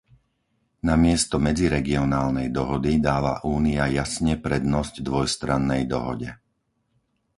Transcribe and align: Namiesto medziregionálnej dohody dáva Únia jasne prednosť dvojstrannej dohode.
Namiesto 0.89 1.35
medziregionálnej 1.47 2.47
dohody 2.57 2.93
dáva 3.09 3.33
Únia 3.57 3.83
jasne 3.99 4.33
prednosť 4.45 4.93
dvojstrannej 5.07 5.83
dohode. 5.93 6.29